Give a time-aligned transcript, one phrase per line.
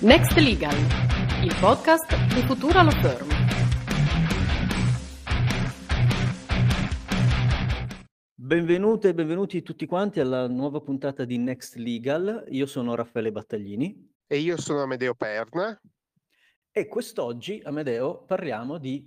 [0.00, 0.76] Next Legal,
[1.42, 3.28] il podcast di Futura Law Firm.
[8.32, 12.44] Benvenute e benvenuti tutti quanti alla nuova puntata di Next Legal.
[12.50, 14.14] Io sono Raffaele Battaglini.
[14.28, 15.76] E io sono Amedeo Perna.
[16.70, 19.04] E quest'oggi, Amedeo, parliamo di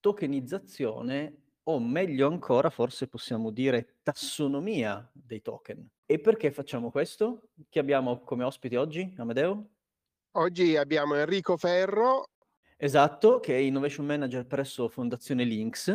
[0.00, 5.88] tokenizzazione o meglio ancora, forse possiamo dire tassonomia dei token.
[6.04, 7.52] E perché facciamo questo?
[7.70, 9.76] Chi abbiamo come ospiti oggi, Amedeo?
[10.34, 12.28] Oggi abbiamo Enrico Ferro.
[12.76, 15.88] Esatto, che è Innovation Manager presso Fondazione Links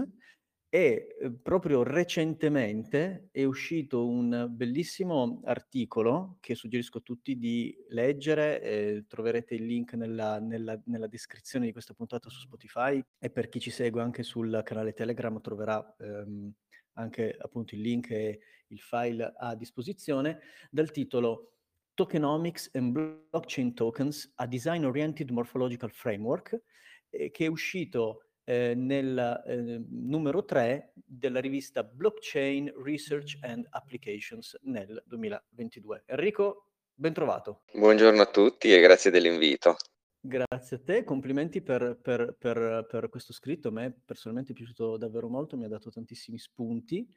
[0.68, 8.62] e eh, proprio recentemente è uscito un bellissimo articolo che suggerisco a tutti di leggere,
[8.62, 13.48] eh, troverete il link nella, nella, nella, descrizione di questa puntata su Spotify e per
[13.48, 16.52] chi ci segue anche sul canale Telegram troverà ehm,
[16.96, 20.40] anche appunto il link e il file a disposizione,
[20.70, 21.55] dal titolo
[21.96, 26.62] Tokenomics and Blockchain Tokens, a Design Oriented Morphological Framework,
[27.10, 34.58] eh, che è uscito eh, nel eh, numero 3 della rivista Blockchain Research and Applications
[34.64, 36.04] nel 2022.
[36.06, 37.64] Enrico, ben trovato.
[37.74, 39.78] Buongiorno a tutti e grazie dell'invito.
[40.20, 44.98] Grazie a te, complimenti per, per, per, per, questo scritto, a me personalmente è piaciuto
[44.98, 47.08] davvero molto, mi ha dato tantissimi spunti,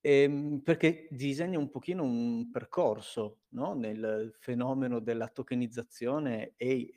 [0.00, 3.74] ehm, perché disegna un pochino un percorso no?
[3.74, 6.92] nel fenomeno della tokenizzazione e,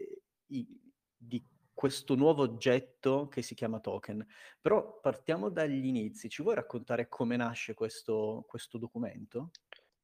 [0.47, 0.67] e
[1.15, 4.25] di questo nuovo oggetto che si chiama token.
[4.59, 6.29] Però partiamo dagli inizi.
[6.29, 9.49] Ci vuoi raccontare come nasce questo, questo documento?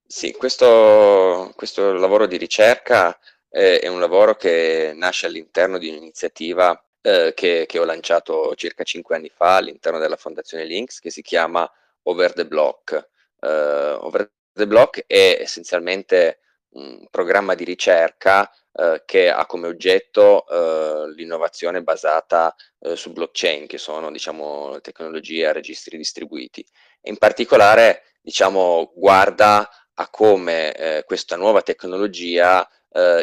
[0.06, 3.16] Sì, questo, questo, lavoro di ricerca
[3.50, 8.84] eh, è un lavoro che nasce all'interno di un'iniziativa eh, che, che, ho lanciato circa
[8.84, 11.70] cinque anni fa all'interno della Fondazione Links che si chiama
[12.08, 13.10] Over the Block.
[13.40, 20.46] Uh, Over the Block è essenzialmente un programma di ricerca eh, che ha come oggetto
[20.48, 22.56] eh, l'innovazione basata
[22.94, 26.64] su blockchain, che sono diciamo, tecnologie a registri distribuiti.
[27.04, 32.68] In particolare diciamo, guarda a come questa nuova tecnologia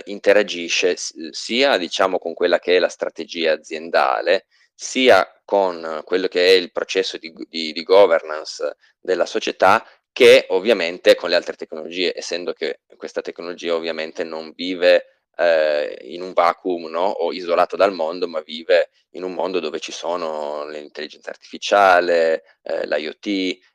[0.04, 6.50] interagisce sia diciamo, con quella che è la strategia aziendale, sia con quello che è
[6.50, 12.52] il processo di, di, di governance della società che ovviamente con le altre tecnologie, essendo
[12.52, 17.08] che questa tecnologia ovviamente non vive eh, in un vacuum no?
[17.08, 22.86] o isolato dal mondo, ma vive in un mondo dove ci sono l'intelligenza artificiale, eh,
[22.86, 23.26] l'IoT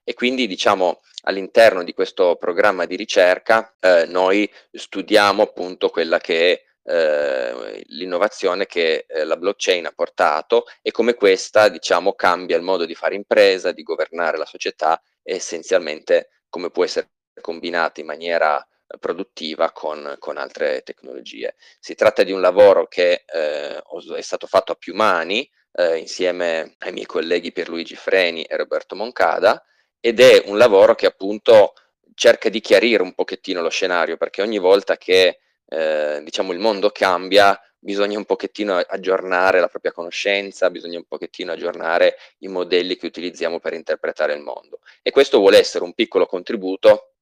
[0.03, 6.53] e quindi diciamo all'interno di questo programma di ricerca eh, noi studiamo appunto quella che
[6.53, 12.63] è eh, l'innovazione che eh, la blockchain ha portato e come questa diciamo cambia il
[12.63, 18.07] modo di fare impresa, di governare la società e essenzialmente come può essere combinata in
[18.07, 18.65] maniera
[18.99, 21.55] produttiva con, con, altre tecnologie.
[21.79, 23.81] Si tratta di un lavoro che eh,
[24.15, 28.95] è stato fatto a più mani eh, insieme ai miei colleghi Pierluigi Freni e Roberto
[28.95, 29.63] Moncada
[29.99, 31.73] ed è un lavoro che appunto
[32.15, 36.89] cerca di chiarire un pochettino lo scenario perché ogni volta che eh, diciamo il mondo
[36.89, 43.05] cambia bisogna un pochettino aggiornare la propria conoscenza, bisogna un pochettino aggiornare i modelli che
[43.05, 44.79] utilizziamo per interpretare il mondo.
[45.01, 47.13] E questo vuole essere un piccolo contributo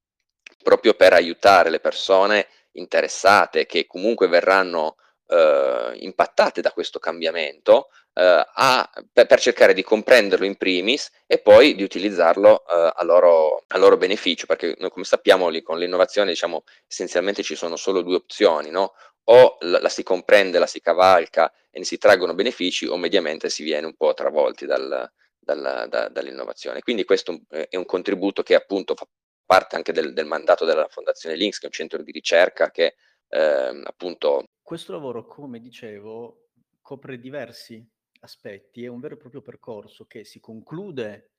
[0.63, 4.95] proprio per aiutare le persone interessate che comunque verranno
[5.27, 11.75] eh, impattate da questo cambiamento eh, a, per, cercare di comprenderlo in primis e poi
[11.75, 16.31] di utilizzarlo eh, a, loro, a, loro, beneficio, perché noi come sappiamo lì, con l'innovazione
[16.31, 18.93] diciamo essenzialmente ci sono solo due opzioni, no?
[19.29, 23.49] o la, la, si comprende, la si cavalca e ne si traggono benefici o mediamente
[23.49, 26.81] si viene un po' travolti dal, dal, da, dall'innovazione.
[26.81, 29.07] Quindi questo è un contributo che appunto fa
[29.45, 32.95] parte anche del, del, mandato della Fondazione Links, che è un centro di ricerca che
[33.29, 34.46] eh, appunto...
[34.67, 36.50] Questo lavoro, come dicevo,
[36.81, 37.89] copre diversi
[38.19, 41.35] aspetti, è un vero e proprio percorso che si conclude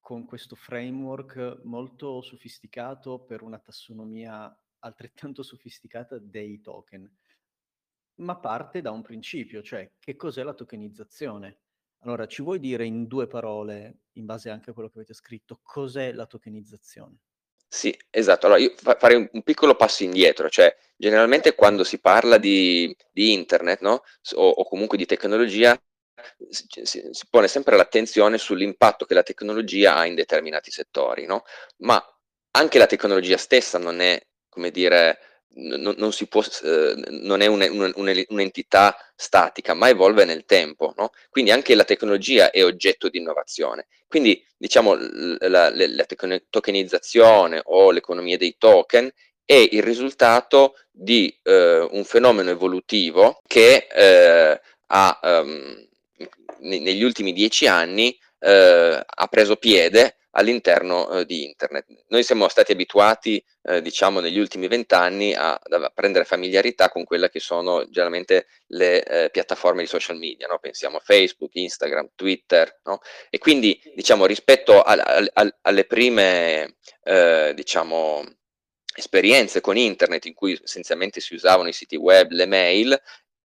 [0.00, 7.08] con questo framework molto sofisticato per una tassonomia altrettanto sofisticata dei token,
[8.16, 11.60] ma parte da un principio, cioè che cos'è la tokenizzazione?
[11.98, 15.60] Allora, ci vuoi dire in due parole, in base anche a quello che avete scritto,
[15.62, 17.20] cos'è la tokenizzazione?
[17.74, 18.46] Sì, esatto.
[18.46, 23.32] Allora io fa farei un piccolo passo indietro, cioè generalmente quando si parla di di
[23.32, 24.02] internet, no,
[24.34, 25.76] o o comunque di tecnologia,
[26.50, 26.66] si
[27.10, 31.42] si pone sempre l'attenzione sull'impatto che la tecnologia ha in determinati settori, no,
[31.78, 32.00] ma
[32.52, 35.18] anche la tecnologia stessa non è, come dire
[35.54, 41.12] non, non, può, eh, non è un'entità statica, ma evolve nel tempo, no?
[41.30, 43.86] Quindi anche la tecnologia è oggetto di innovazione.
[44.06, 46.06] Quindi diciamo la, la, la
[46.50, 49.10] tokenizzazione o l'economia dei token
[49.44, 55.86] è il risultato di eh, un fenomeno evolutivo che eh, ha, um,
[56.60, 61.86] negli ultimi dieci anni eh, ha preso piede all'interno eh, di internet.
[62.08, 67.30] Noi siamo stati abituati, eh, diciamo, negli ultimi vent'anni a, a, prendere familiarità con quelle
[67.30, 70.58] che sono generalmente le eh, piattaforme di social media, no?
[70.58, 73.00] pensiamo a Facebook, Instagram, Twitter, no?
[73.30, 78.24] e quindi, diciamo, rispetto a, a, alle prime, eh, diciamo,
[78.96, 83.00] esperienze con internet in cui essenzialmente si usavano i siti web, le mail,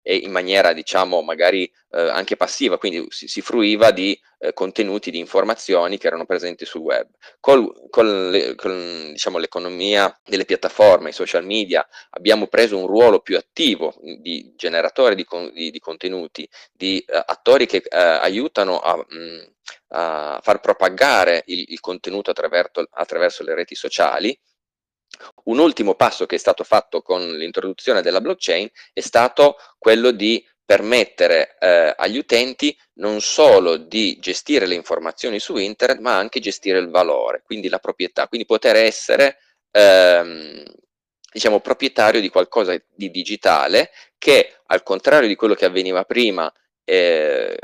[0.02, 5.12] e in maniera diciamo magari eh, anche passiva, quindi si, si fruiva di eh, contenuti,
[5.12, 7.08] di informazioni che erano presenti sul web.
[7.40, 13.20] Col, con, le, con diciamo, l'economia delle piattaforme, i social media, abbiamo preso un ruolo
[13.20, 18.96] più attivo di generatore di, di, di contenuti, di uh, attori che uh, aiutano a,
[18.96, 19.40] mh, mm,
[19.90, 24.38] a, far propagare il, il contenuto attraverso, attraverso le reti sociali
[25.46, 30.46] un ultimo passo che è stato fatto con l'introduzione della blockchain è stato quello di
[30.70, 36.78] permettere eh, agli utenti non solo di gestire le informazioni su internet, ma anche gestire
[36.78, 39.40] il valore, quindi la proprietà, quindi poter essere
[39.72, 40.64] ehm,
[41.32, 43.90] diciamo proprietario di qualcosa di digitale
[44.20, 46.52] che al contrario di quello che avveniva prima
[46.84, 47.58] eh,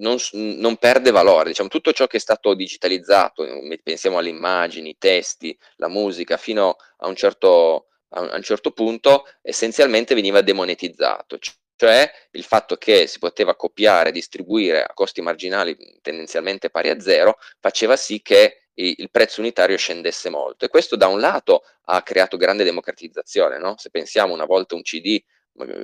[0.00, 3.46] non, non, perde valore, diciamo, tutto ciò che è stato digitalizzato,
[3.82, 9.24] pensiamo alle immagini, i testi, la musica, fino a un certo, a un certo punto,
[9.42, 11.38] essenzialmente veniva demonetizzato,
[11.76, 17.38] cioè il fatto che si poteva copiare distribuire a costi marginali tendenzialmente pari a zero,
[17.58, 20.64] faceva sì che il prezzo unitario scendesse molto.
[20.64, 23.74] E questo da un lato ha creato grande democratizzazione, no?
[23.76, 25.22] se pensiamo una volta un CD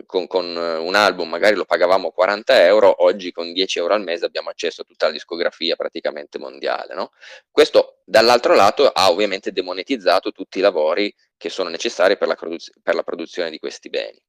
[0.06, 4.02] con, con, eh, un album magari lo pagavamo 40 euro, oggi con 10 euro al
[4.02, 6.94] mese abbiamo accesso a tutta la discografia praticamente mondiale.
[6.94, 7.10] No?
[7.50, 12.36] Questo dall'altro lato ha ovviamente demonetizzato tutti i lavori che sono necessari per la,
[12.82, 14.20] per la produzione di questi beni.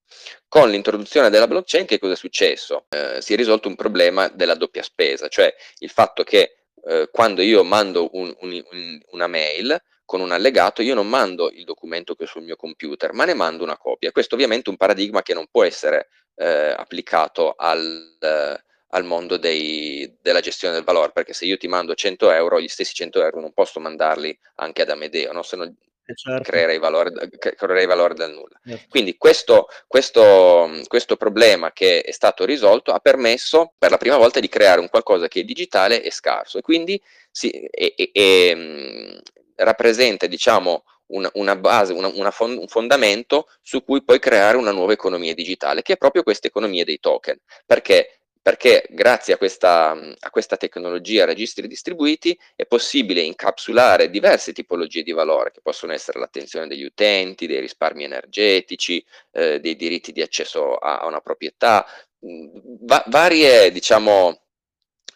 [0.48, 2.86] Con l'introduzione della blockchain che cosa è successo?
[2.90, 7.42] Eh, si è risolto un problema della doppia spesa, cioè il fatto che eh, quando
[7.42, 12.15] io mando un, un, un, una mail con un allegato, io non mando il documento
[12.15, 14.13] che è sul mio computer, ma ne mando una copia.
[14.13, 19.36] Questo ovviamente è un paradigma che non può essere eh, applicato al, eh, al mondo
[19.36, 23.21] dei, della gestione del valore, perché se io ti mando 100 euro, gli stessi 100
[23.21, 25.44] euro non posso mandarli anche ad Amedeo, no?
[25.44, 26.42] se no eh, certo.
[26.42, 28.57] creerei, valore, creerei valore dal nulla.
[28.65, 28.86] Certo.
[28.88, 34.39] Quindi questo, questo, questo problema che è stato risolto ha permesso per la prima volta
[34.39, 39.21] di creare un qualcosa che è digitale e scarso e quindi si, e, e, e,
[39.57, 44.71] rappresenta diciamo, una, una base, una, una fond un fondamento su cui poi creare una
[44.71, 47.38] nuova economia digitale, che è proprio questa economia dei token.
[47.65, 48.19] Perché?
[48.42, 55.12] Perché grazie a questa, a questa tecnologia registri distribuiti è possibile incapsulare diverse tipologie di
[55.12, 60.75] valore, che possono essere l'attenzione degli utenti, dei risparmi energetici, eh, dei diritti di accesso
[60.75, 61.86] a, a una proprietà,
[62.19, 64.42] va varie diciamo,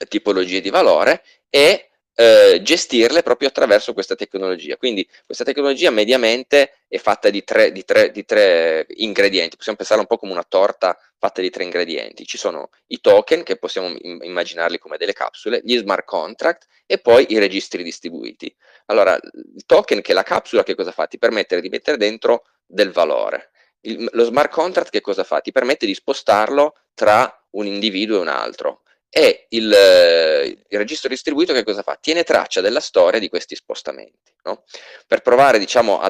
[0.10, 4.78] tipologie di valore e eh, gestirle proprio attraverso questa tecnologia.
[4.78, 10.04] Quindi questa tecnologia mediamente è fatta di tre, di, tre, di tre, ingredienti, possiamo pensarla
[10.04, 12.26] un po' come una torta fatta di tre ingredienti.
[12.26, 17.28] Ci sono i token, che possiamo immaginarli come delle capsule, gli smart contract e poi
[17.30, 18.54] i registri distribuiti.
[18.88, 21.08] Allora, il token, che è la capsula, che cosa fa?
[21.08, 23.52] Ti permette di mettere dentro del valore.
[23.82, 25.40] Il, lo smart contract che cosa fa?
[25.40, 28.82] Ti permette di spostarlo tra un individuo e un altro
[29.14, 31.98] e il, il, registro distribuito che cosa fa?
[32.00, 34.34] Tiene traccia della storia di questi spostamenti.
[34.44, 34.64] No?
[35.06, 36.10] Per provare diciamo, a,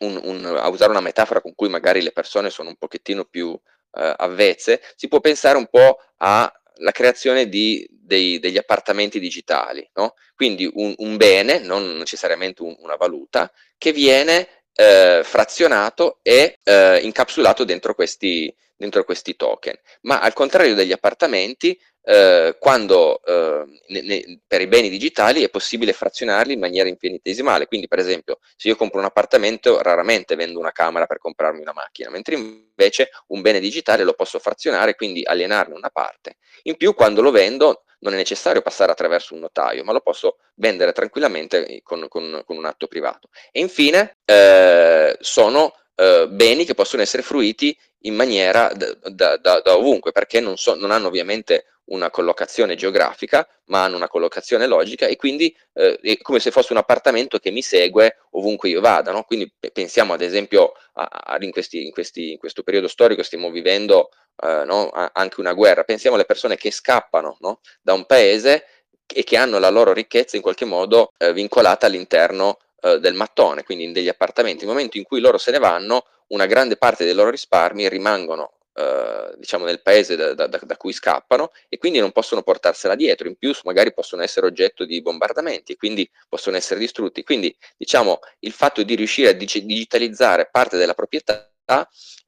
[0.00, 3.58] un, un, a usare una metafora con cui magari le persone sono un pochettino più
[3.94, 6.52] eh, avvezze, si può pensare un po' alla
[6.92, 9.88] creazione di, dei, degli appartamenti digitali.
[9.94, 10.12] No?
[10.34, 17.64] Quindi un, un, bene, non necessariamente una valuta, che viene eh, frazionato e eh, incapsulato
[17.64, 19.74] dentro questi, dentro questi token.
[20.02, 25.50] Ma al contrario degli appartamenti, eh, quando eh, ne, ne, per i beni digitali è
[25.50, 27.66] possibile frazionarli in maniera infinitesimale.
[27.66, 31.72] Quindi, per esempio, se io compro un appartamento, raramente vendo una camera per comprarmi una
[31.72, 36.36] macchina, mentre invece un bene digitale lo posso frazionare, quindi alienarne una parte.
[36.64, 40.38] In più, quando lo vendo, non è necessario passare attraverso un notaio, ma lo posso
[40.54, 43.28] vendere tranquillamente con, con, con un atto privato.
[43.50, 49.76] E infine, eh, sono eh, beni che possono essere fruiti in maniera da, da, da
[49.76, 55.06] ovunque, perché non, so, non, hanno ovviamente una collocazione geografica, ma hanno una collocazione logica
[55.06, 59.12] e quindi eh, è come se fosse un appartamento che mi segue ovunque io vada.
[59.12, 59.22] No?
[59.24, 63.50] Quindi pensiamo ad esempio a, a, in, questi, in, questi, in, questo periodo storico stiamo
[63.50, 64.10] vivendo
[64.42, 64.90] eh, no?
[64.90, 67.60] anche una guerra, pensiamo alle persone che scappano no?
[67.80, 68.66] da un paese
[69.06, 73.62] e che hanno la loro ricchezza in qualche modo eh, vincolata all'interno eh, del mattone,
[73.62, 74.64] quindi in degli appartamenti.
[74.64, 78.54] Nel momento in cui loro se ne vanno, una grande parte dei loro risparmi rimangono
[78.74, 83.28] eh, diciamo nel paese da, da, da, cui scappano e quindi non possono portarsela dietro,
[83.28, 87.22] in più magari possono essere oggetto di bombardamenti e quindi possono essere distrutti.
[87.22, 91.51] Quindi diciamo il fatto di riuscire a digitalizzare parte della proprietà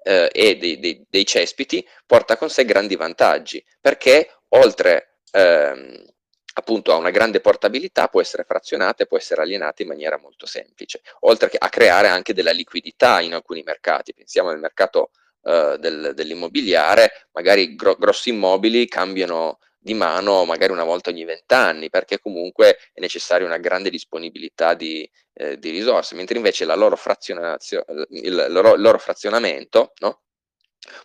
[0.03, 6.05] eh, e dei, dei, dei, cespiti porta con sé grandi vantaggi perché oltre ehm,
[6.55, 10.47] appunto a una grande portabilità può essere frazionata e può essere alienata in maniera molto
[10.47, 14.15] semplice, oltre a creare anche della liquidità in alcuni mercati.
[14.15, 15.11] Pensiamo al mercato
[15.43, 21.91] eh, del, dell'immobiliare, magari gro- grossi immobili cambiano di mano magari una volta ogni vent'anni,
[21.91, 26.99] perché comunque è necessaria una grande disponibilità di, eh, di risorse, mentre invece la loro
[28.09, 30.23] il loro, il loro frazionamento no?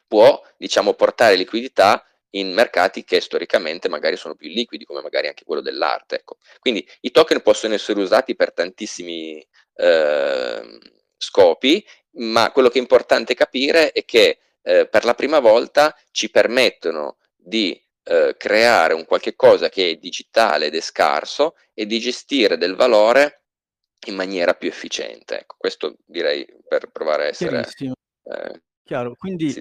[0.08, 5.44] può diciamo, portare liquidità in mercati che storicamente magari sono più liquidi, come magari anche
[5.44, 6.16] quello dell'arte.
[6.16, 6.38] Ecco.
[6.60, 9.46] Quindi i token possono essere usati per tantissimi
[9.76, 10.80] eh,
[11.18, 16.30] scopi ma quello che è importante capire è che eh, per la prima volta ci
[16.30, 17.80] permettono di
[18.10, 22.76] eh, creare un qualche cosa che è digitale ed è scarso e di gestire del
[22.76, 23.44] valore
[24.08, 25.42] in maniera più efficiente.
[25.42, 27.60] Ecco, questo direi per provare a essere
[28.24, 29.14] eh, chiaro.
[29.16, 29.54] Quindi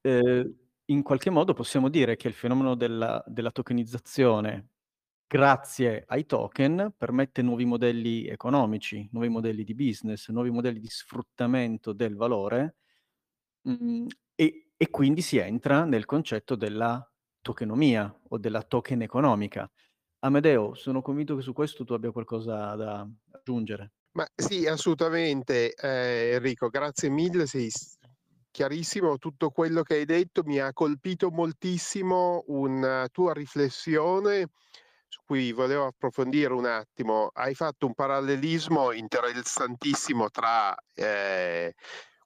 [0.00, 0.54] eh,
[0.86, 4.70] in qualche modo possiamo dire che il fenomeno della, della tokenizzazione
[5.28, 11.92] grazie ai token, permette nuovi modelli economici, nuovi modelli di business, nuovi modelli di sfruttamento
[11.92, 12.76] del valore
[13.62, 17.06] mh, e, e, quindi si entra nel concetto della
[17.42, 19.70] tokenomia o della token economica.
[20.20, 23.92] Amedeo, sono convinto che su questo tu abbia qualcosa da aggiungere.
[24.12, 27.70] Ma sì, assolutamente eh, Enrico, grazie mille, sei
[28.50, 34.48] chiarissimo tutto quello che hai detto, mi ha colpito moltissimo una tua riflessione
[35.08, 37.30] su cui volevo approfondire un attimo.
[37.32, 41.74] Hai fatto un parallelismo interessantissimo tra eh,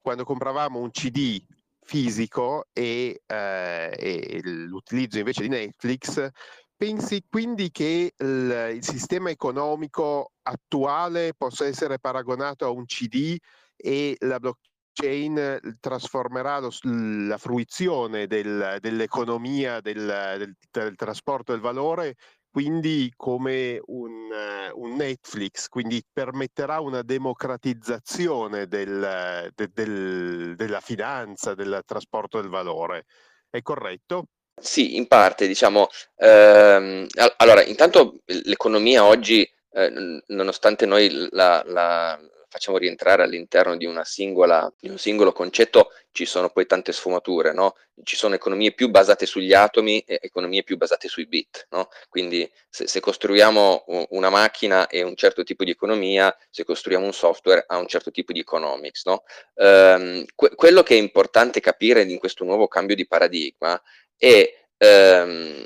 [0.00, 1.40] quando compravamo un CD
[1.86, 6.28] fisico e, eh, e l'utilizzo invece di Netflix.
[6.76, 13.38] Pensi quindi che il, il sistema economico attuale possa essere paragonato a un CD
[13.76, 22.16] e la blockchain trasformerà lo, la fruizione del, dell'economia del, del, del, trasporto del valore
[22.56, 24.30] quindi come un,
[24.72, 33.04] un, Netflix, quindi permetterà una democratizzazione del, de, del, della finanza, del trasporto del valore.
[33.50, 34.28] È corretto?
[34.58, 35.88] Sì, in parte, diciamo.
[36.16, 42.18] Ehm, allora, intanto l'economia oggi, eh, nonostante noi la, la,
[42.56, 47.74] facciamo rientrare all'interno di, singola, di un singolo concetto, ci sono poi tante sfumature, no?
[48.02, 51.88] Ci sono economie più basate sugli atomi e economie più basate sui bit, no?
[52.08, 57.12] Quindi se, se costruiamo una macchina e un certo tipo di economia, se costruiamo un
[57.12, 59.24] software ha un certo tipo di economics, no?
[59.56, 63.80] Ehm, que- quello che è importante capire in questo nuovo cambio di paradigma
[64.16, 65.62] è ehm,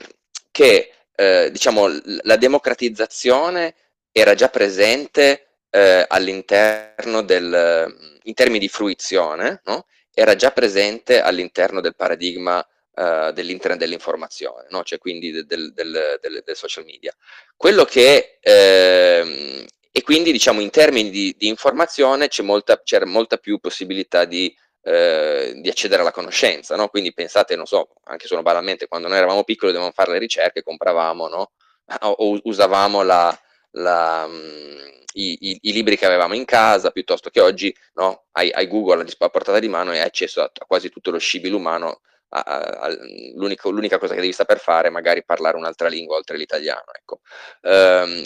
[0.51, 1.87] che eh, diciamo,
[2.23, 3.75] la democratizzazione
[4.11, 9.87] era già presente eh, all'interno del, in termini di fruizione, no?
[10.13, 14.83] era già presente all'interno del paradigma uh, dell'internet dell'informazione, no?
[14.83, 17.15] cioè quindi del, del, del, del, social media.
[17.57, 23.37] Quello che, eh, e quindi diciamo in termini di, di informazione c'è molta, c'era molta
[23.37, 26.89] più possibilità di, eh, di accedere alla conoscenza, no?
[26.89, 30.63] quindi pensate, non so, anche solo banalmente, quando noi eravamo piccoli dovevamo fare le ricerche,
[30.63, 31.53] compravamo no?
[32.17, 33.37] o usavamo la,
[33.73, 38.51] la, mm, i, i, i, libri che avevamo in casa, piuttosto che oggi no, hai,
[38.51, 41.55] hai, Google a portata di mano e hai accesso a, a quasi tutto lo scibile
[41.55, 42.01] umano.
[42.33, 42.89] A, a,
[43.35, 46.93] l'unica, cosa che devi saper fare è magari parlare un'altra lingua oltre l'italiano.
[46.97, 47.21] Ecco.
[47.63, 48.25] Um,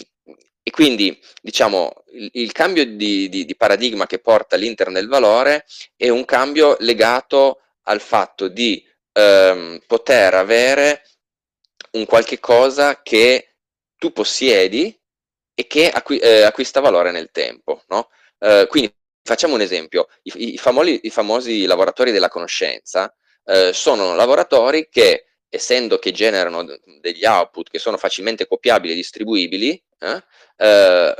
[0.67, 5.65] e quindi diciamo il, il cambio di, di, di, paradigma che porta l'internet del valore
[5.95, 8.83] è un cambio legato al fatto di
[9.13, 11.03] um, poter avere
[11.91, 13.57] un qualche cosa che
[13.95, 14.99] tu possiedi
[15.55, 17.81] e che acqui- eh, acquista valore nel tempo.
[17.87, 18.09] No?
[18.39, 18.93] Eh, quindi
[19.23, 23.11] facciamo un esempio, I, i, famosi, i famosi, lavoratori della conoscenza
[23.45, 26.63] eh, sono lavoratori che, essendo che generano
[26.99, 30.23] degli output che sono facilmente copiabili e distribuibili, eh,
[30.57, 31.15] eh,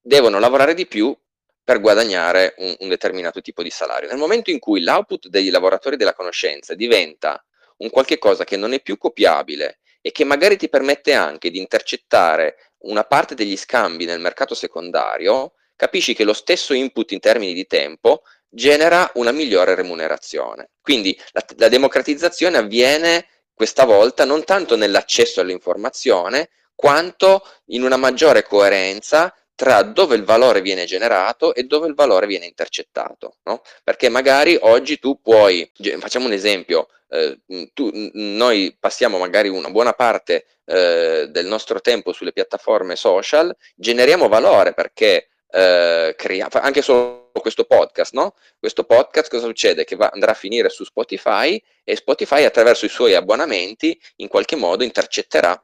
[0.00, 1.16] devono lavorare di più
[1.62, 4.08] per guadagnare un, un determinato tipo di salario.
[4.08, 7.42] Nel momento in cui l'output dei lavoratori della conoscenza diventa
[7.78, 11.58] un qualche cosa che non è più copiabile e che magari ti permette anche di
[11.58, 17.52] intercettare una parte degli scambi nel mercato secondario, capisci che lo stesso input in termini
[17.52, 20.70] di tempo genera una migliore remunerazione.
[20.80, 28.42] Quindi la, la democratizzazione avviene questa volta non tanto nell'accesso all'informazione, quanto in una maggiore
[28.42, 33.62] coerenza tra dove il valore viene generato e dove il valore viene intercettato, no?
[33.82, 37.38] Perché magari oggi tu puoi, facciamo un esempio, eh,
[37.72, 44.28] tu, noi passiamo magari una buona parte eh, del nostro tempo sulle piattaforme social, generiamo
[44.28, 48.34] valore perché eh, creiamo, anche solo questo podcast, no?
[48.58, 49.84] Questo podcast cosa succede?
[49.84, 54.56] Che va, andrà a finire su Spotify e Spotify attraverso i suoi abbonamenti in qualche
[54.56, 55.62] modo intercetterà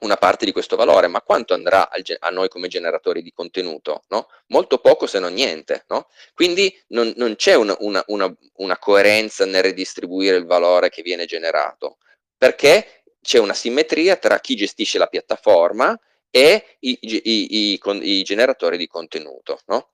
[0.00, 4.02] una parte di questo valore, ma quanto andrà al, a noi come generatori di contenuto?
[4.08, 4.28] No?
[4.48, 5.84] Molto poco se non niente.
[5.88, 6.08] No?
[6.34, 11.24] Quindi non, non c'è una, una, una, una, coerenza nel ridistribuire il valore che viene
[11.24, 11.96] generato,
[12.36, 15.98] perché c'è una simmetria tra chi gestisce la piattaforma
[16.30, 19.60] e i, i, i, i generatori di contenuto.
[19.66, 19.92] No?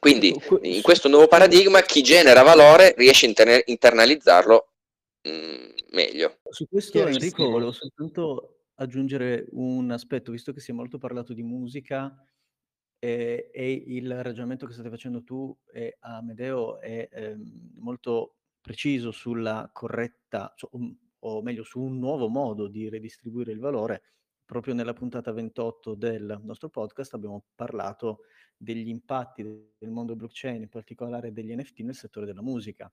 [0.00, 4.68] Quindi in questo nuovo paradigma chi genera valore riesce a inter- internalizzarlo
[5.22, 6.38] mh, mm, meglio.
[6.48, 11.42] Su questo Enrico volevo soltanto aggiungere un aspetto, visto che si è molto parlato di
[11.42, 12.14] musica
[12.98, 17.36] eh, e il ragionamento che state facendo tu e Amedeo è eh,
[17.76, 20.70] molto preciso sulla corretta, cioè,
[21.22, 24.02] o meglio su un nuovo modo di redistribuire il valore.
[24.44, 28.22] Proprio nella puntata 28 del nostro podcast abbiamo parlato
[28.56, 29.42] degli impatti
[29.78, 32.92] del mondo blockchain, in particolare degli NFT nel settore della musica,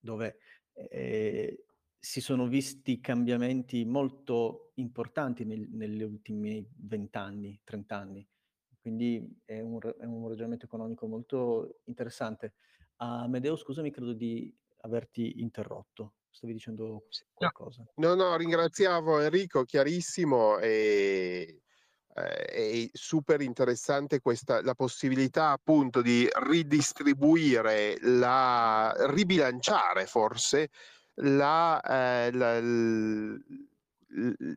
[0.00, 0.38] dove
[0.72, 1.64] eh,
[2.04, 8.28] si sono visti cambiamenti molto importanti nel, negli ultimi vent'anni, trent'anni.
[8.80, 12.54] Quindi è un, è un, ragionamento economico molto interessante.
[12.96, 16.14] Amedeo, scusami, credo di averti interrotto.
[16.28, 17.86] Stavi dicendo qualcosa.
[17.96, 21.62] No, no, ringraziavo Enrico, chiarissimo e
[22.14, 30.68] eh, è super interessante questa, la possibilità appunto di ridistribuire, la, ribilanciare forse
[31.22, 33.42] la, eh, la, il,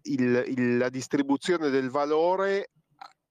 [0.03, 2.69] il, la distribuzione del valore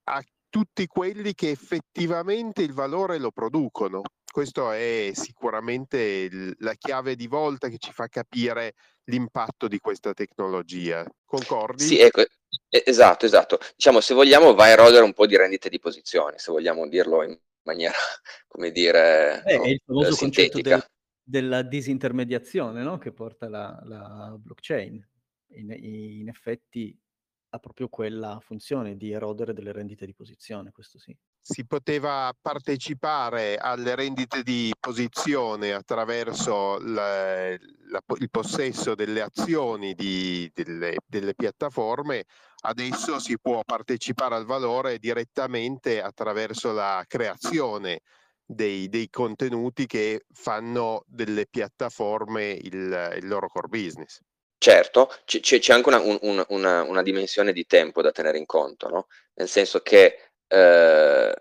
[0.04, 4.02] a tutti quelli che effettivamente il valore lo producono.
[4.30, 8.74] Questa è sicuramente la chiave di volta che ci fa capire
[9.04, 11.04] l'impatto di questa tecnologia.
[11.24, 11.85] Concordi?
[11.85, 12.24] Sì, ecco,
[12.68, 13.59] esatto, esatto.
[13.76, 17.22] Diciamo, se vogliamo va a erodere un po' di rendite di posizione, se vogliamo dirlo
[17.22, 17.94] in maniera,
[18.48, 20.76] come dire, eh, no, è il famoso sintetica.
[20.76, 20.88] Del,
[21.24, 22.98] della disintermediazione no?
[22.98, 25.08] che porta la, la blockchain.
[25.56, 26.96] In, in, effetti
[27.50, 31.16] ha proprio quella funzione di erodere delle rendite di posizione, questo sì.
[31.40, 40.50] Si poteva partecipare alle rendite di posizione attraverso la, la, il possesso delle azioni di,
[40.52, 42.24] delle, delle piattaforme,
[42.62, 48.00] adesso si può partecipare al valore direttamente attraverso la creazione
[48.46, 54.20] dei, dei, contenuti che fanno delle piattaforme il, il loro core business.
[54.59, 58.88] Certo, c- c'è anche una, un, una, una, dimensione di tempo da tenere in conto,
[58.88, 59.07] no?
[59.35, 61.35] nel senso che eh,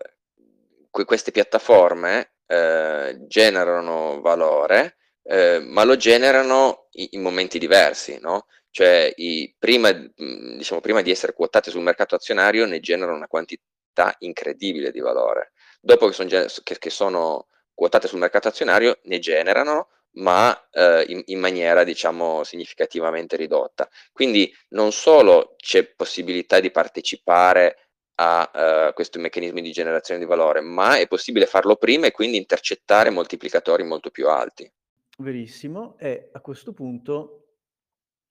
[0.90, 8.46] queste piattaforme eh, generano valore, eh, ma lo generano in, in momenti diversi, no?
[8.70, 14.14] cioè i, prima, diciamo, prima di essere quotate sul mercato azionario ne generano una quantità
[14.18, 15.52] incredibile di valore
[15.84, 21.22] dopo che, son, che, che sono quotate sul mercato azionario ne generano, ma eh, in,
[21.26, 23.88] in, maniera diciamo significativamente ridotta.
[24.12, 27.78] Quindi non solo c'è possibilità di partecipare
[28.16, 32.36] a uh, questi meccanismi di generazione di valore, ma è possibile farlo prima e quindi
[32.36, 34.70] intercettare moltiplicatori molto più alti.
[35.18, 37.40] Verissimo, e a questo punto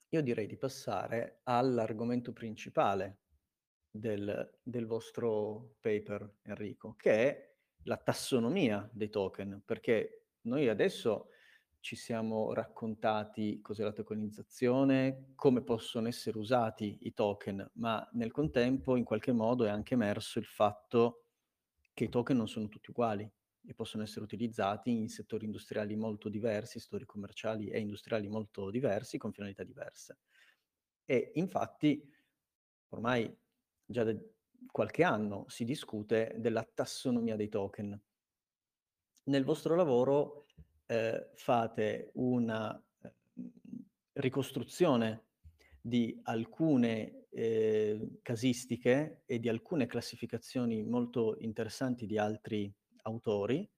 [0.08, 3.23] io direi di passare all'argomento principale
[3.96, 7.54] del, del vostro paper, Enrico, che è
[7.84, 11.28] la tassonomia dei token, perché noi adesso
[11.80, 18.96] ci siamo raccontati cos'è la tokenizzazione, come possono essere usati i token, ma nel contempo
[18.96, 21.26] in qualche modo è anche emerso il fatto
[21.94, 23.30] che i token non sono tutti uguali
[23.66, 29.20] e possono essere utilizzati in settori industriali molto diversi, settori commerciali e industriali molto diversi,
[29.20, 30.18] con finalità diverse.
[31.06, 32.02] E infatti
[32.90, 33.42] ormai
[33.86, 34.16] già da
[34.72, 38.00] qualche anno si discute della tassonomia dei token.
[39.26, 40.48] Nel vostro lavoro
[40.86, 43.14] eh, fate una eh,
[44.14, 45.28] ricostruzione
[45.80, 52.72] di alcune eh, casistiche e di alcune classificazioni molto interessanti di altri
[53.04, 53.70] autori,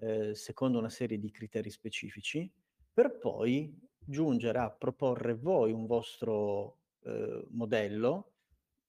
[0.00, 2.50] eh, secondo una serie di criteri specifici,
[2.92, 8.31] per poi giungere a proporre voi un vostro eh, modello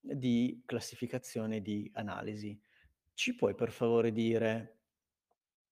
[0.04, 2.60] di classificazione di analisi.
[3.14, 4.80] Ci puoi per favore dire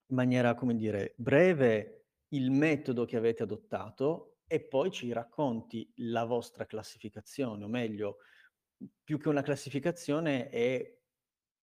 [0.08, 6.24] in maniera, come dire, breve il metodo che avete adottato e poi ci racconti la
[6.24, 8.18] vostra classificazione, o meglio,
[9.04, 10.98] più che una classificazione è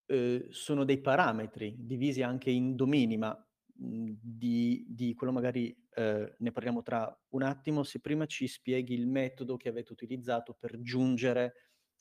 [0.07, 3.31] eh, sono dei parametri divisi anche in domini, ma
[3.75, 8.95] mh, di, di, quello magari eh, ne parliamo tra un attimo, se prima ci spieghi
[8.95, 11.55] il metodo che avete utilizzato per giungere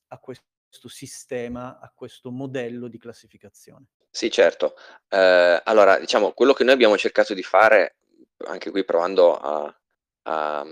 [0.08, 3.88] a questo sistema, a questo modello di classificazione.
[4.10, 4.76] Sì, certo.
[5.10, 7.98] Eh, allora, diciamo, quello che noi abbiamo cercato di fare,
[8.46, 9.82] anche qui provando a,
[10.24, 10.66] a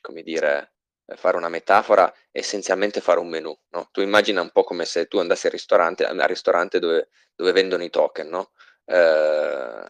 [0.00, 0.74] come dire,
[1.16, 3.56] fare una metafora, è essenzialmente fare un menu.
[3.70, 3.88] No?
[3.90, 7.84] Tu immagina un po' come se tu andassi al ristorante, al ristorante dove, dove vendono
[7.84, 8.28] i token.
[8.28, 8.52] No?
[8.84, 9.84] Eh,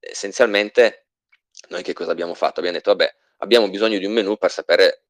[0.00, 1.06] essenzialmente,
[1.68, 2.60] noi che cosa abbiamo fatto?
[2.60, 5.04] Abbiamo detto, vabbè, abbiamo bisogno di un menu per sapere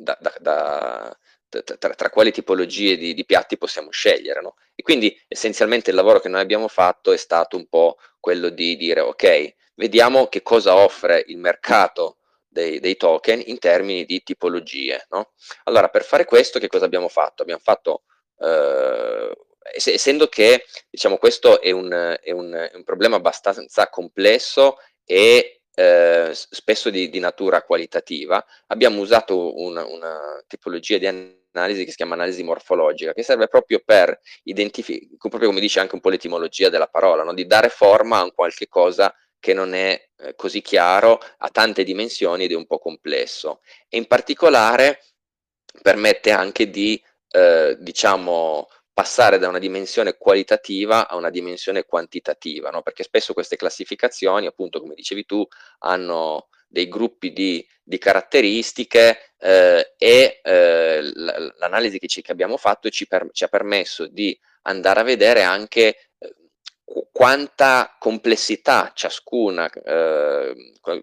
[0.00, 1.18] da, da, da,
[1.50, 4.40] tra, tra, quali tipologie di, di, piatti possiamo scegliere.
[4.40, 4.54] No?
[4.74, 8.76] E quindi essenzialmente il lavoro che noi abbiamo fatto è stato un po' quello di
[8.76, 12.18] dire, ok, vediamo che cosa offre il mercato
[12.50, 15.06] dei, dei token in termini di tipologie.
[15.10, 15.32] No?
[15.64, 17.42] Allora, per fare questo, che cosa abbiamo fatto?
[17.42, 18.02] Abbiamo fatto,
[18.38, 19.32] eh,
[19.72, 26.30] essendo che diciamo, questo è un, è, un, è un, problema abbastanza complesso e eh,
[26.32, 32.14] spesso di, di, natura qualitativa, abbiamo usato una, una tipologia di analisi che si chiama
[32.14, 36.86] analisi morfologica, che serve proprio per identificare, proprio come dice anche un po' l'etimologia della
[36.86, 37.34] parola, no?
[37.34, 41.82] di dare forma a un qualche cosa che non è eh, così chiaro, ha tante
[41.82, 43.60] dimensioni ed è un po' complesso.
[43.88, 45.02] E in particolare
[45.82, 52.82] permette anche di, eh, diciamo, passare da una dimensione qualitativa a una dimensione quantitativa, no?
[52.82, 55.46] perché spesso queste classificazioni, appunto come dicevi tu,
[55.78, 61.02] hanno dei gruppi di, di caratteristiche eh, e eh,
[61.58, 66.10] l'analisi che, che, abbiamo fatto ci, per, ci, ha permesso di andare a vedere anche
[67.12, 70.54] quanta complessità ciascuna, eh,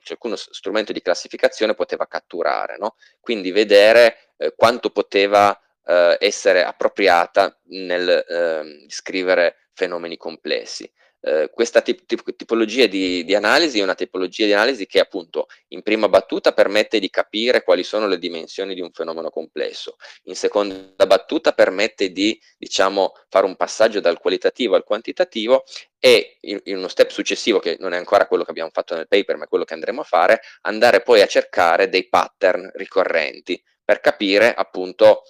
[0.02, 2.96] ciascuno strumento di classificazione poteva catturare, no?
[3.20, 10.92] quindi vedere eh, quanto poteva eh, essere appropriata nel ehm, scrivere fenomeni complessi.
[11.20, 15.48] Eh, questa tip tip tipologia di, di, analisi è una tipologia di analisi che appunto
[15.70, 20.36] in prima battuta permette di capire quali sono le dimensioni di un fenomeno complesso, in
[20.36, 25.64] seconda battuta permette di diciamo fare un passaggio dal qualitativo al quantitativo
[25.98, 29.08] e in, in uno step successivo che non è ancora quello che abbiamo fatto nel
[29.08, 33.60] paper ma è quello che andremo a fare, andare poi a cercare dei pattern ricorrenti
[33.84, 35.24] per capire appunto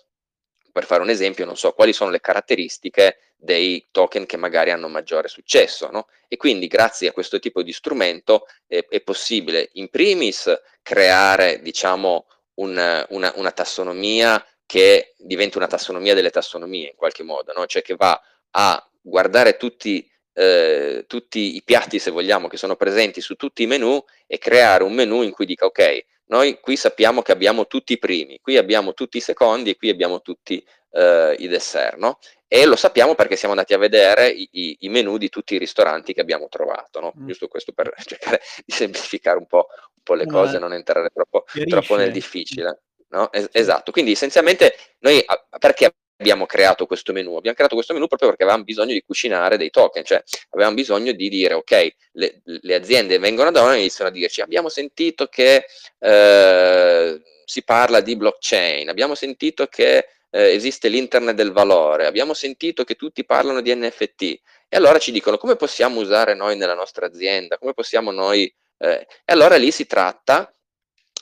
[0.77, 4.87] per fare un esempio, non so quali sono le caratteristiche dei token che magari hanno
[4.87, 6.05] maggiore successo, no?
[6.27, 12.27] E quindi grazie a questo tipo di strumento eh, è possibile in primis creare, diciamo,
[12.57, 17.65] un, una, una, tassonomia che diventa una tassonomia delle tassonomie in qualche modo, no?
[17.65, 23.19] Cioè che va a guardare tutti eh, tutti i piatti, se vogliamo, che sono presenti
[23.21, 27.21] su tutti i menu e creare un menu in cui dica ok, noi qui sappiamo
[27.21, 31.35] che abbiamo tutti i primi, qui abbiamo tutti i secondi e qui abbiamo tutti eh,
[31.39, 32.19] i dessert, no?
[32.47, 35.57] E lo sappiamo perché siamo andati a vedere i, i, i menu di tutti i
[35.57, 37.13] ristoranti che abbiamo trovato, no?
[37.17, 37.27] Mm.
[37.27, 41.45] Giusto questo per cercare di semplificare un po', un po le cose, non entrare troppo,
[41.67, 42.81] troppo nel difficile.
[43.09, 43.31] No?
[43.31, 45.23] Es esatto, quindi essenzialmente noi
[45.59, 47.35] perché abbiamo creato questo menu?
[47.35, 51.11] Abbiamo creato questo menu proprio perché avevamo bisogno di cucinare dei token, cioè avevamo bisogno
[51.11, 55.27] di dire ok, le, le aziende vengono da noi e iniziano a dirci abbiamo sentito
[55.27, 55.65] che
[55.99, 62.83] eh, si parla di blockchain, abbiamo sentito che eh, esiste l'internet del valore, abbiamo sentito
[62.83, 64.21] che tutti parlano di NFT
[64.69, 68.53] e allora ci dicono come possiamo usare noi nella nostra azienda, come possiamo noi...
[68.79, 70.53] Eh, e allora lì si tratta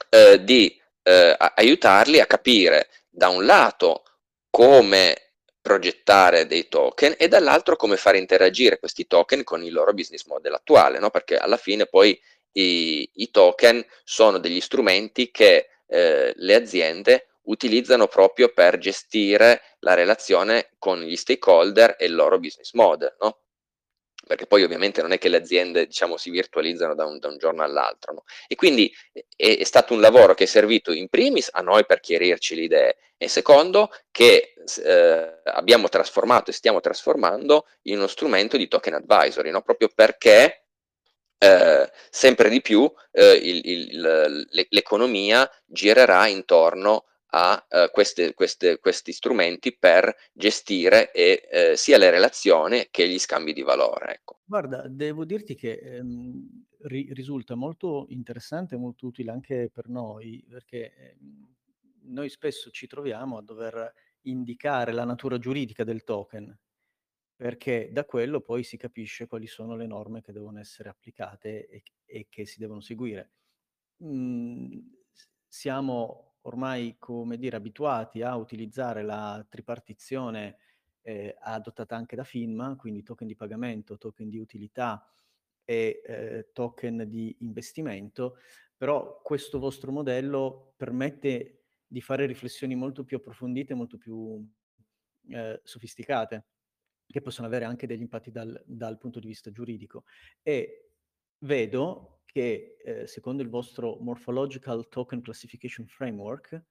[0.10, 4.04] eh, di eh, aiutarli a capire da un lato
[4.56, 10.24] come progettare dei token e dall'altro come fare interagire questi token con il loro business
[10.28, 11.10] model attuale, no?
[11.10, 12.18] perché alla fine poi
[12.54, 19.94] i, i token sono degli strumenti che eh, le aziende utilizzano proprio per gestire la
[19.94, 23.40] relazione con gli stakeholder e il loro business model, no?
[24.26, 27.38] Perché poi ovviamente non è che le aziende diciamo, si virtualizzano da un, da un
[27.38, 28.14] giorno all'altro.
[28.14, 28.24] No?
[28.48, 32.00] E quindi è, è, stato un lavoro che è servito in primis a noi per
[32.00, 38.58] chiarirci le idee e secondo che eh, abbiamo trasformato e stiamo trasformando in uno strumento
[38.58, 39.62] di token advisory, no?
[39.62, 40.66] proprio perché
[41.38, 47.06] eh, sempre di più eh, l'economia girerà intorno
[47.38, 53.20] a uh, queste, queste, questi strumenti per gestire e, eh, sia le relazioni che gli
[53.20, 54.14] scambi di valore.
[54.14, 54.40] Ecco.
[54.46, 60.46] Guarda, devo dirti che ehm, ri- risulta molto interessante e molto utile anche per noi,
[60.48, 61.56] perché ehm,
[62.04, 66.58] noi spesso ci troviamo a dover indicare la natura giuridica del token,
[67.36, 71.84] perché da quello poi si capisce quali sono le norme che devono essere applicate e,
[72.06, 73.32] e che si devono seguire.
[74.06, 74.80] Mm,
[75.46, 80.58] siamo ormai, come dire, abituati a utilizzare la tripartizione
[81.02, 85.08] eh, adottata anche da FINMA, quindi token di pagamento, token di utilità
[85.64, 88.38] e eh, token di investimento,
[88.78, 94.44] però questo vostro modello permette di fare riflessioni molto più approfondite, molto più
[95.30, 96.46] eh, sofisticate,
[97.08, 100.04] che possono avere anche degli impatti dal, dal punto di vista giuridico.
[100.42, 100.92] E
[101.40, 106.66] vedo che eh, secondo il vostro Morphological Token Classification Framework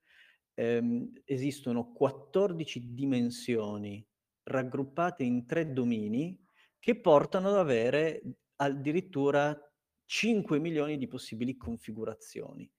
[0.53, 4.07] ehm, esistono 14 dimensioni
[4.43, 6.39] raggruppate in tre domini
[6.77, 8.21] che portano ad avere
[8.57, 9.59] addirittura
[10.05, 12.71] 5 milioni di possibili configurazioni.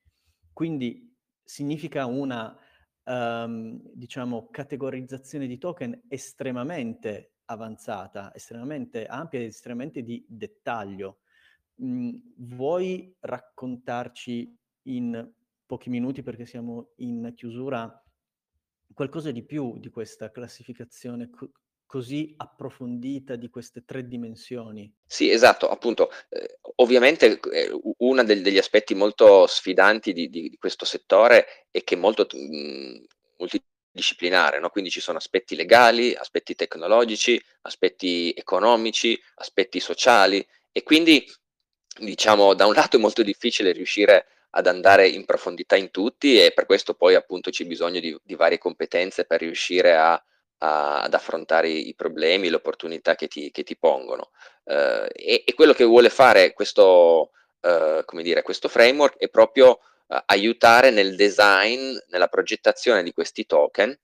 [0.52, 2.56] Quindi significa una,
[3.02, 11.22] um, diciamo, categorizzazione di token estremamente avanzata, estremamente ampia ed estremamente di dettaglio.
[11.82, 15.32] Mm, vuoi raccontarci in
[15.66, 18.02] pochi minuti, perché siamo in chiusura,
[18.94, 21.50] qualcosa di più di questa classificazione co-
[21.84, 24.92] così approfondita di queste tre dimensioni.
[25.06, 30.84] Sì, esatto, appunto, eh, ovviamente eh, uno degli aspetti molto sfidanti di, di, di, questo
[30.84, 33.04] settore è che è molto mh, mm,
[33.38, 34.68] multidisciplinare, no?
[34.70, 41.24] quindi ci sono aspetti legali, aspetti tecnologici, aspetti economici, aspetti sociali e quindi
[41.98, 46.52] diciamo da un lato è molto difficile riuscire ad andare in profondità in tutti e
[46.52, 50.12] per questo poi appunto c'è bisogno di, di varie competenze per riuscire a,
[50.58, 54.30] a, ad affrontare i problemi, le opportunità che ti, che ti pongono.
[54.64, 57.30] Uh, e, e, quello che vuole fare questo,
[57.60, 63.44] uh, come dire, questo framework è proprio uh, aiutare nel design, nella progettazione di questi
[63.44, 63.96] token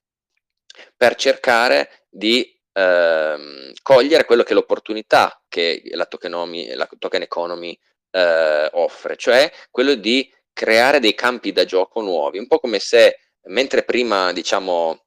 [0.96, 7.78] per cercare di ehm, cogliere quello che è l'opportunità che la, la token economy
[8.10, 13.18] eh, offre, cioè quello di creare dei campi da gioco nuovi, un po' come se
[13.46, 15.04] mentre prima, diciamo,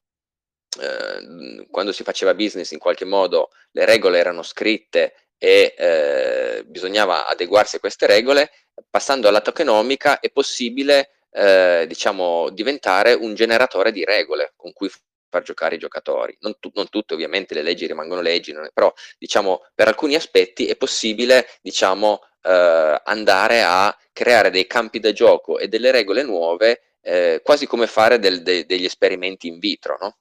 [0.81, 7.27] eh, quando si faceva business in qualche modo le regole erano scritte e eh, bisognava
[7.27, 8.51] adeguarsi a queste regole,
[8.89, 14.89] passando alla tokenomica è possibile eh, diciamo, diventare un generatore di regole con cui
[15.35, 16.37] far giocare i giocatori.
[16.39, 20.67] Non, tu, non tutte ovviamente le leggi rimangono leggi, è, però diciamo, per alcuni aspetti
[20.67, 26.95] è possibile diciamo, eh, andare a creare dei campi da gioco e delle regole nuove,
[27.01, 29.97] eh, quasi come fare del, de, degli esperimenti in vitro.
[29.99, 30.17] No?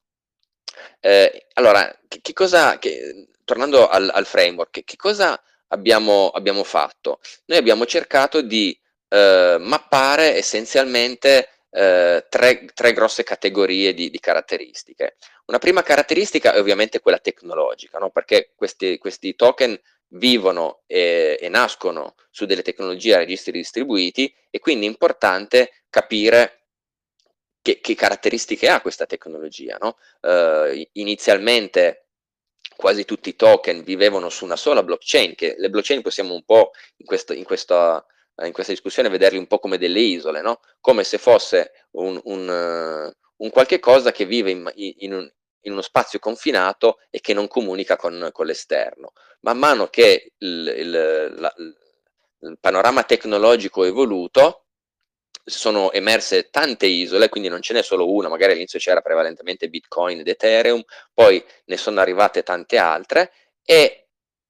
[1.01, 7.21] Eh, allora, che, che cosa, che, tornando al, al framework, che, cosa abbiamo, abbiamo, fatto?
[7.47, 8.77] Noi abbiamo cercato di
[9.09, 15.17] eh, mappare essenzialmente eh, tre, tre, grosse categorie di, di, caratteristiche.
[15.47, 18.11] Una prima caratteristica è ovviamente quella tecnologica, no?
[18.11, 19.77] perché questi, questi token
[20.11, 26.67] vivono e, e, nascono su delle tecnologie a registri distribuiti e quindi è importante capire
[27.61, 29.77] che, che caratteristiche ha questa tecnologia.
[29.81, 29.97] No?
[30.21, 32.05] Uh, inizialmente
[32.77, 36.71] quasi tutti i token vivevano su una sola blockchain, che le blockchain possiamo un po'
[36.99, 38.05] in, questo, in, questa,
[38.43, 40.61] in questa, discussione vederli un po' come delle isole, no?
[40.81, 45.73] come se fosse un, un, uh, un qualche cosa che vive in, in, un, in
[45.73, 49.13] uno spazio confinato e che non comunica con, con l'esterno.
[49.41, 54.65] Man mano che il, il, la, il panorama tecnologico è evoluto,
[55.45, 60.21] sono emerse tante isole, quindi non ce n'è solo una, magari all'inizio c'era prevalentemente Bitcoin
[60.21, 64.04] ed Ethereum, poi ne sono arrivate tante altre e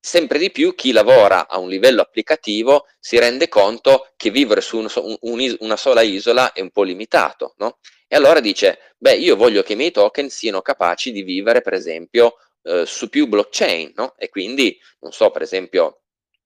[0.05, 4.77] sempre di più chi lavora a un livello applicativo si rende conto che vivere su
[4.77, 7.79] un, un, una sola isola è un po' limitato, no?
[8.07, 11.73] E allora dice, beh, io voglio che i miei token siano capaci di vivere, per
[11.73, 14.15] esempio, eh, su più blockchain, no?
[14.19, 16.03] E quindi, non so, per esempio,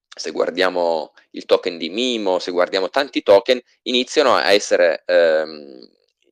[0.07, 5.81] se guardiamo il token di Mimo, se guardiamo tanti token, iniziano a essere ehm,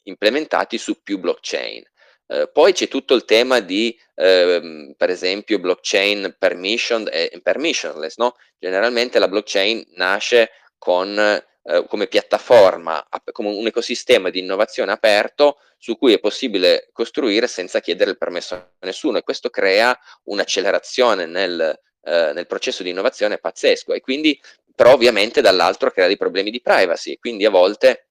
[0.04, 1.82] implementati su più blockchain.
[2.28, 8.16] Eh, poi c'è tutto il tema di, ehm, per esempio, blockchain permissioned e permissionless.
[8.16, 8.36] No?
[8.58, 15.96] Generalmente la blockchain nasce con, eh, come piattaforma, come un ecosistema di innovazione aperto su
[15.98, 21.78] cui è possibile costruire senza chiedere il permesso a nessuno e questo crea un'accelerazione nel,
[22.02, 24.40] eh, nel processo di innovazione pazzesco e quindi
[24.74, 28.08] però ovviamente dall'altro crea dei problemi di privacy, quindi a volte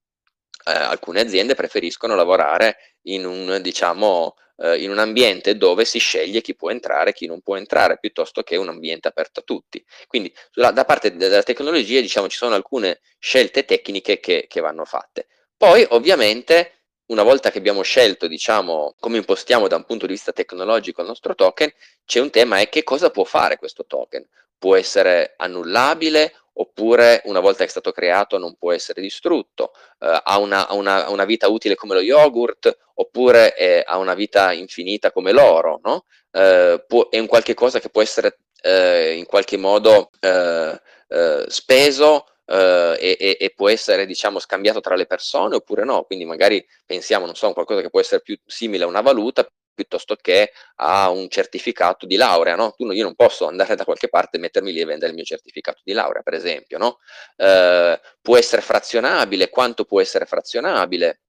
[0.66, 6.42] eh, alcune aziende preferiscono lavorare in un, diciamo, eh, in un ambiente dove si sceglie
[6.42, 9.84] chi può entrare e chi non può entrare, piuttosto che un ambiente aperto a tutti.
[10.08, 14.86] Quindi la, da parte della tecnologia diciamo, ci sono alcune scelte tecniche che, che vanno
[14.86, 15.28] fatte.
[15.58, 16.72] Poi ovviamente
[17.08, 21.08] una volta che abbiamo scelto, diciamo, come impostiamo da un punto di vista tecnologico il
[21.08, 21.72] nostro token,
[22.06, 24.28] c'è un tema è che cosa può fare questo token.
[24.58, 30.22] Può essere annullabile oppure una volta che è stato creato non può essere distrutto, eh,
[30.24, 35.12] ha, una, una, una, vita utile come lo yogurt oppure eh, ha una vita infinita
[35.12, 36.06] come l'oro, no?
[36.32, 41.46] eh, può, è un qualche cosa che può essere eh, in qualche modo eh, eh,
[41.48, 46.64] speso e, e, e, può essere diciamo scambiato tra le persone oppure no quindi magari
[46.86, 49.44] pensiamo non so a qualcosa che può essere più simile a una valuta
[49.76, 52.74] piuttosto che a un certificato di laurea no?
[52.78, 55.82] io non posso andare da qualche parte e mettermi lì e vendere il mio certificato
[55.84, 57.00] di laurea per esempio no?
[57.38, 61.20] uh, può essere frazionabile quanto può essere frazionabile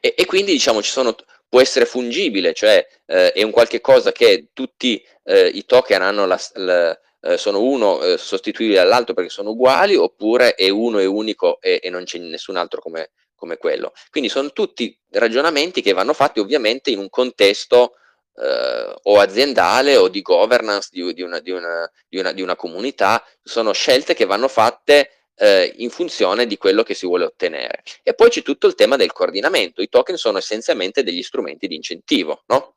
[0.00, 1.14] e, e quindi diciamo ci sono
[1.48, 6.26] può essere fungibile, cioè eh, è un qualche cosa che tutti eh, i token hanno
[6.26, 11.06] la, la, eh, sono uno eh, sostituibile all'altro perché sono uguali, oppure è uno e
[11.06, 13.92] unico e, e non c'è nessun altro come, come, quello.
[14.10, 17.94] Quindi sono tutti ragionamenti che vanno fatti ovviamente in un contesto
[18.34, 23.24] eh, o aziendale o di governance di, di, una, di, una, una, di una comunità,
[23.42, 27.82] sono scelte che vanno fatte eh, in funzione di quello che si vuole ottenere.
[28.02, 29.80] E poi c'è tutto il tema del coordinamento.
[29.80, 32.74] I token sono essenzialmente degli strumenti di incentivo, no?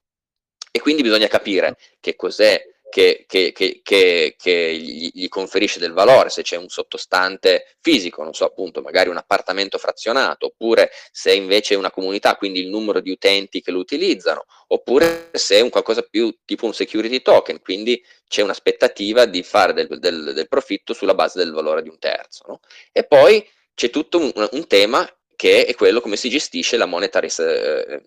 [0.71, 6.29] E quindi bisogna capire che cos'è che, che, che, che gli, gli, conferisce del valore,
[6.29, 11.73] se c'è un sottostante fisico, non so appunto, magari un appartamento frazionato, oppure se invece
[11.73, 15.69] è una comunità, quindi il numero di utenti che lo utilizzano, oppure se è un
[15.69, 20.93] qualcosa più tipo un security token, quindi c'è un'aspettativa di fare del, del, del, profitto
[20.93, 22.43] sulla base del valore di un terzo.
[22.47, 22.59] No?
[22.91, 27.29] E poi c'è tutto un, un, tema che è quello come si gestisce la monetary
[27.39, 28.01] eh,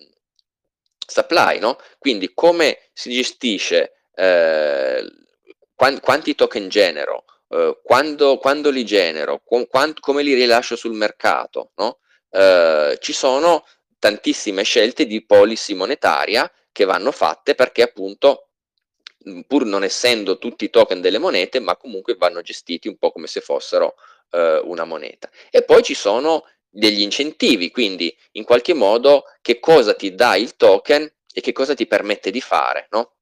[1.07, 1.79] supply, no?
[1.99, 5.07] quindi come si gestisce eh,
[5.75, 11.99] quanti token genero, eh, quando, quando, li genero, quant, come li rilascio sul mercato, no?
[12.31, 13.65] eh, ci sono
[13.99, 18.49] tantissime scelte di policy monetaria che vanno fatte perché appunto
[19.47, 23.27] pur non essendo tutti i token delle monete, ma comunque vanno gestiti un po' come
[23.27, 23.95] se fossero
[24.31, 25.31] eh, una moneta.
[25.51, 30.57] E poi ci sono degli incentivi, quindi in qualche modo che cosa ti dà il
[30.57, 33.14] token e che cosa ti permette di fare, no?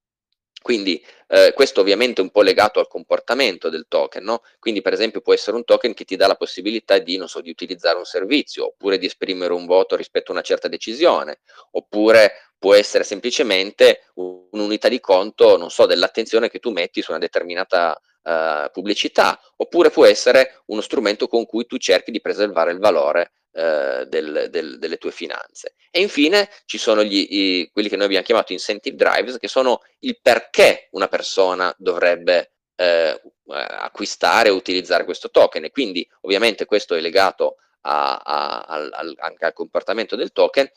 [0.63, 4.43] Quindi eh, questo ovviamente è un po' legato al comportamento del token, no?
[4.59, 7.51] quindi per esempio può essere un token che ti dà la possibilità di, so, di
[7.51, 11.41] utilizzare un servizio, oppure di esprimere un voto rispetto a una certa decisione,
[11.73, 17.19] oppure può essere semplicemente un'unità di conto, non so, dell'attenzione che tu metti su una
[17.19, 22.79] determinata uh, pubblicità, oppure può essere uno strumento con cui tu cerchi di preservare il
[22.79, 25.75] valore eh, del, del, delle tue finanze.
[25.91, 29.81] E infine ci sono gli, i, quelli che noi abbiamo chiamato incentive drives, che sono
[30.01, 35.65] il perché una persona dovrebbe eh, acquistare o utilizzare questo token.
[35.65, 40.71] E quindi ovviamente questo è legato a, a, al, anche al comportamento del token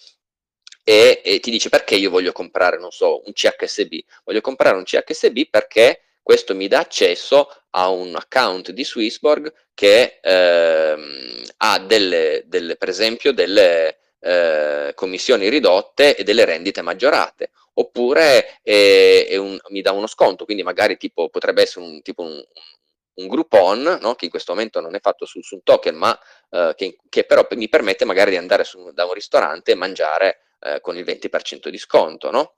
[0.84, 3.94] e, e, ti dice perché io voglio comprare, non so, un CHSB.
[4.24, 10.18] Voglio comprare un CHSB perché questo mi dà accesso a un account di Swissborg che
[10.24, 18.60] ehm, ha delle, delle, per esempio delle eh, commissioni ridotte e delle rendite maggiorate oppure
[18.64, 22.44] è, è un, mi dà uno sconto quindi magari tipo, potrebbe essere un, tipo un,
[23.14, 24.16] un Groupon no?
[24.16, 27.26] che in questo momento non è fatto su, su un token ma eh, che, che,
[27.26, 31.04] però mi permette magari di andare su, da un ristorante e mangiare eh, con il
[31.06, 32.56] 20% di sconto no?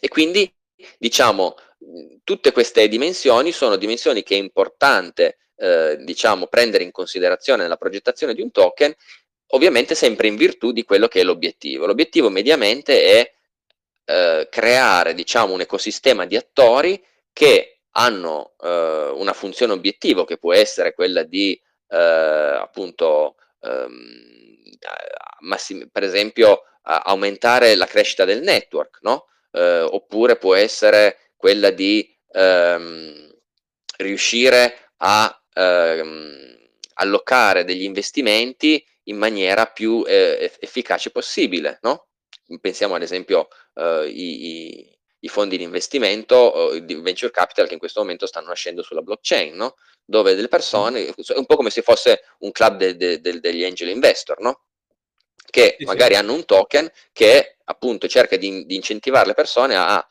[0.00, 0.50] e quindi
[0.98, 1.54] diciamo
[2.24, 8.34] tutte queste dimensioni sono dimensioni che è importante eh, diciamo, prendere in considerazione nella progettazione
[8.34, 8.94] di un token,
[9.48, 11.86] ovviamente sempre in virtù di quello che è l'obiettivo.
[11.86, 13.32] L'obiettivo mediamente è
[14.04, 20.54] eh, creare diciamo, un ecosistema di attori che hanno eh, una funzione obiettivo che può
[20.54, 24.58] essere quella di eh, appunto ehm,
[25.92, 29.26] per esempio aumentare la crescita del network, no?
[29.52, 33.34] Eh, oppure può essere quella di ehm,
[33.96, 36.58] riuscire a ehm,
[36.94, 42.06] allocare degli investimenti in maniera più eh, efficace possibile, no?
[42.60, 48.00] Pensiamo ad esempio eh, i, i, fondi di investimento di venture capital che in questo
[48.00, 49.76] momento stanno nascendo sulla blockchain, no?
[50.04, 53.64] Dove delle persone, è un po' come se fosse un club de, de, de, degli
[53.64, 54.64] angel investor, no?
[55.48, 56.20] Che sì, magari sì.
[56.20, 60.06] hanno un token che appunto cerca di, di incentivare le persone a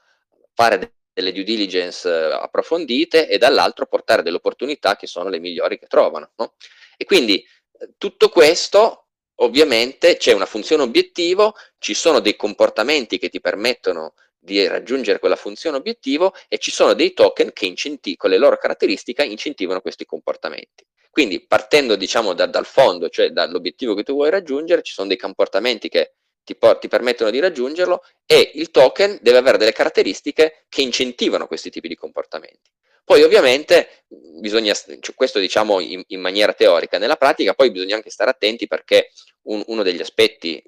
[0.54, 5.78] fare delle due diligence eh, approfondite e dall'altro portare delle opportunità che sono le migliori
[5.78, 6.32] che trovano.
[6.38, 6.54] No?
[6.98, 7.46] E quindi
[7.80, 9.06] eh, tutto questo
[9.42, 15.36] ovviamente c'è una funzione obiettivo, ci sono dei comportamenti che ti permettono di raggiungere quella
[15.36, 17.74] funzione obiettivo e ci sono dei token che
[18.16, 20.86] con le loro caratteristiche incentivano questi comportamenti.
[21.10, 25.18] Quindi partendo diciamo da, dal fondo, cioè dall'obiettivo che tu vuoi raggiungere, ci sono dei
[25.18, 30.82] comportamenti che ti, ti, permettono di raggiungerlo e il token deve avere delle caratteristiche che
[30.82, 32.72] incentivano questi tipi di comportamenti.
[33.04, 38.12] Poi ovviamente bisogna, cioè questo diciamo in, in, maniera teorica, nella pratica poi bisogna anche
[38.12, 39.10] stare attenti perché
[39.44, 40.62] un, uno degli aspetti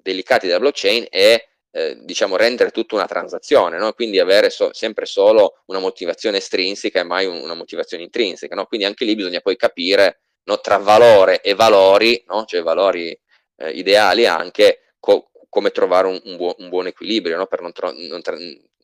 [0.00, 3.92] delicati della blockchain è eh, diciamo rendere tutta una transazione, no?
[3.92, 8.54] quindi avere so- sempre solo una motivazione estrinseca e mai un- una motivazione intrinseca.
[8.54, 8.66] No?
[8.66, 13.18] Quindi anche lì bisogna poi capire no, tra valore e valori, cioè valori
[13.56, 17.92] eh, ideali anche, co- come trovare un, un, buo- un, buon equilibrio per non, tro-
[17.96, 18.36] non tra-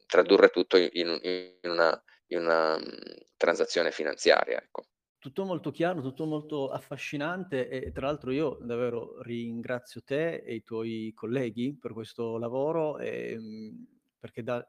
[0.07, 0.91] tradurre tutto in,
[1.23, 2.83] in, una, in una, mm,
[3.37, 4.59] transazione finanziaria.
[4.61, 4.87] Ecco.
[5.27, 10.63] Tutto molto chiaro, tutto molto affascinante e tra l'altro io davvero ringrazio te e i
[10.63, 13.87] tuoi colleghi per questo lavoro e, ehm,
[14.21, 14.65] perché dà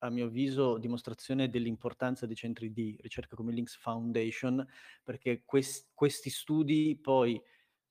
[0.00, 4.62] a mio avviso dimostrazione dell'importanza dei centri di ricerca come Links Foundation
[5.02, 7.42] perché quest- questi studi poi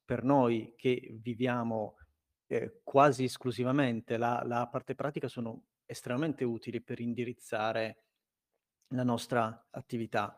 [0.06, 1.96] per noi che viviamo
[2.46, 8.04] eh, quasi esclusivamente la, la parte pratica sono estremamente utili per indirizzare
[8.90, 10.38] la nostra attività.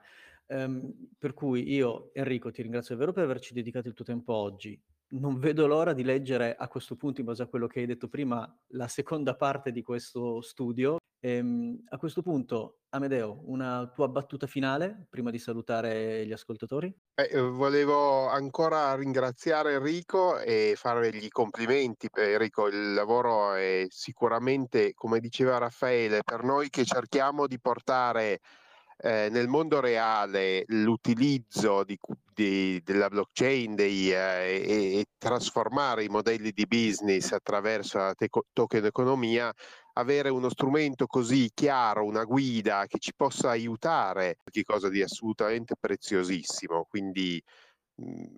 [0.49, 4.81] Um, per cui io, Enrico, ti ringrazio davvero per averci dedicato il tuo tempo oggi.
[5.09, 8.07] Non vedo l'ora di leggere a questo punto, in base a quello che hai detto
[8.07, 10.97] prima, la seconda parte di questo studio.
[11.19, 16.95] Um, a questo punto, Amedeo, una tua battuta finale prima di salutare gli ascoltatori?
[17.15, 22.07] Eh, volevo ancora ringraziare Enrico e fargli i complimenti.
[22.13, 28.39] Enrico, il lavoro è sicuramente, come diceva Raffaele, per noi che cerchiamo di portare
[28.97, 31.97] eh, nel mondo reale l'utilizzo di,
[32.33, 38.29] di, della blockchain dei, eh, e, e, trasformare i modelli di business attraverso la te-
[38.53, 39.53] token economia,
[39.93, 45.75] avere uno strumento così chiaro, una guida che ci possa aiutare, è qualcosa di assolutamente
[45.79, 46.85] preziosissimo.
[46.89, 47.41] Quindi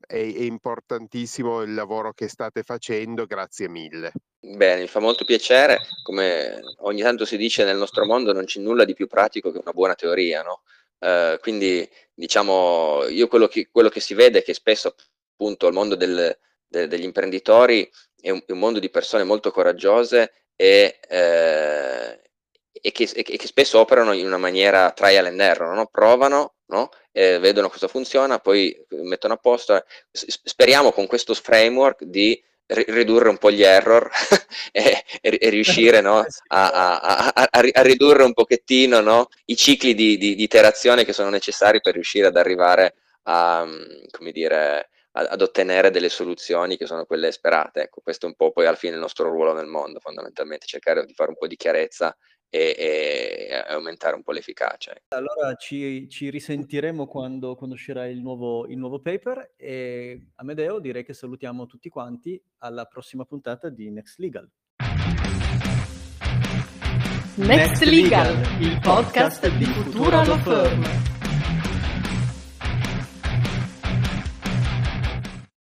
[0.07, 4.11] è, è importantissimo il lavoro che state facendo, grazie mille.
[4.39, 8.59] Bene, mi fa molto piacere, come ogni tanto si dice nel nostro mondo non c'è
[8.61, 10.61] nulla di più pratico che una buona teoria, no?
[10.99, 14.95] Eh, quindi diciamo, io quello che, quello che, si vede è che spesso
[15.33, 16.37] appunto il mondo del,
[16.67, 17.89] de, degli imprenditori
[18.19, 22.21] è un, è un, mondo di persone molto coraggiose e, eh,
[22.81, 25.87] e, che, e, che, spesso operano in una maniera trial and error, no?
[25.87, 26.89] provano, no?
[27.11, 29.83] vedono cosa funziona, poi mettono a posto.
[30.11, 34.09] Speriamo con questo framework di ridurre un po' gli error
[34.71, 40.17] e, e, riuscire no, a, a, a, a, ridurre un pochettino no, i cicli di,
[40.17, 43.67] di, di, iterazione che sono necessari per riuscire ad arrivare a,
[44.11, 47.81] come dire, ad ottenere delle soluzioni che sono quelle sperate.
[47.81, 51.03] Ecco, questo è un po' poi alla fine il nostro ruolo nel mondo, fondamentalmente, cercare
[51.05, 52.15] di fare un po' di chiarezza
[52.49, 54.93] e, e aumentare un po' l'efficacia.
[55.09, 61.03] Allora ci, ci risentiremo quando, quando uscirà il nuovo, il nuovo, paper e Amedeo direi
[61.03, 64.49] che salutiamo tutti quanti alla prossima puntata di Next Legal.
[67.35, 71.18] Next Legal, il podcast di Futura Law Firm.